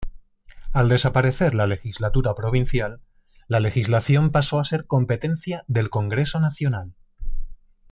Al 0.73 0.89
desaparecer 0.89 1.53
la 1.53 1.67
Legislatura 1.67 2.33
provincial, 2.33 3.01
la 3.47 3.59
legislación 3.59 4.31
pasó 4.31 4.57
a 4.59 4.63
ser 4.63 4.87
competencia 4.87 5.63
del 5.67 5.91
Congreso 5.91 6.39
Nacional. 6.39 6.95